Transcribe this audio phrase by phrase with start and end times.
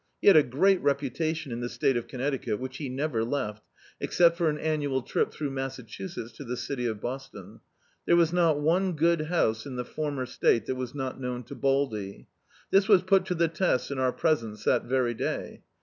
[0.19, 3.67] He had a great reputation in the State of Connecticut, which he never left—
[3.99, 7.59] except for an annual trip through Massachusetts to the city of Boston.
[8.07, 11.53] There was not one good house in the former State that was not known to
[11.53, 12.25] Baldy.
[12.71, 15.61] This was put to the test in our presence, that very day.